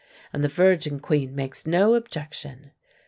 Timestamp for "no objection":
1.67-2.71